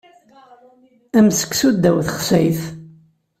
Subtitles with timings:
[1.17, 2.61] Am seksu ddaw texsayt.